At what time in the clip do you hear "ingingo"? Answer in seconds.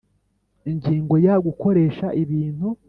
0.71-1.15